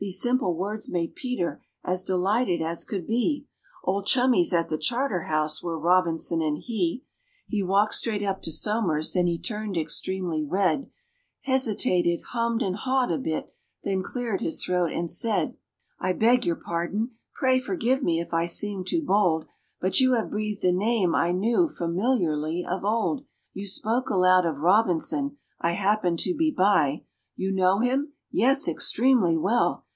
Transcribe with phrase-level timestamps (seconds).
[0.00, 3.48] These simple words made PETER as delighted as could be,
[3.82, 7.02] Old chummies at the Charterhouse were ROBINSON and he!
[7.48, 10.88] He walked straight up to SOMERS, then he turned extremely red,
[11.40, 13.52] Hesitated, hummed and hawed a bit,
[13.82, 15.56] then cleared his throat, and said:
[15.98, 19.46] "I beg your pardon pray forgive me if I seem too bold,
[19.80, 23.24] But you have breathed a name I knew familiarly of old.
[23.52, 27.02] You spoke aloud of ROBINSON I happened to be by.
[27.34, 29.86] You know him?" "Yes, extremely well."